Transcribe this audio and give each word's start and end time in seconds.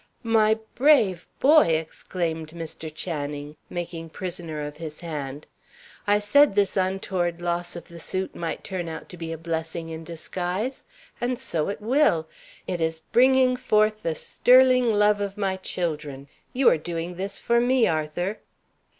"My 0.23 0.57
brave 0.73 1.27
boy!" 1.39 1.75
exclaimed 1.75 2.53
Mr. 2.53 2.91
Channing, 2.91 3.55
making 3.69 4.09
prisoner 4.09 4.59
of 4.59 4.77
his 4.77 5.01
hand. 5.01 5.45
"I 6.07 6.17
said 6.17 6.55
this 6.55 6.75
untoward 6.75 7.39
loss 7.39 7.75
of 7.75 7.87
the 7.87 7.99
suit 7.99 8.33
might 8.35 8.63
turn 8.63 8.89
out 8.89 9.09
to 9.09 9.17
be 9.17 9.31
a 9.31 9.37
blessing 9.37 9.89
in 9.89 10.03
disguise. 10.03 10.85
And 11.21 11.37
so 11.37 11.69
it 11.69 11.81
will; 11.81 12.27
it 12.65 12.81
is 12.81 13.01
bringing 13.11 13.55
forth 13.55 14.01
the 14.01 14.15
sterling 14.15 14.91
love 14.91 15.21
of 15.21 15.37
my 15.37 15.55
children. 15.57 16.27
You 16.51 16.67
are 16.71 16.79
doing 16.79 17.13
this 17.13 17.37
for 17.37 17.59
me, 17.61 17.87
Arthur." 17.87 18.39